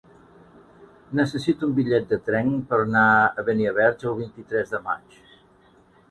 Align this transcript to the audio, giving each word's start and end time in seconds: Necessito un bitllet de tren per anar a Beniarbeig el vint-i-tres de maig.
Necessito 1.17 1.67
un 1.71 1.75
bitllet 1.79 2.07
de 2.13 2.17
tren 2.29 2.49
per 2.71 2.79
anar 2.85 3.03
a 3.25 3.43
Beniarbeig 3.49 4.05
el 4.13 4.17
vint-i-tres 4.23 4.73
de 4.77 4.81
maig. 4.87 5.21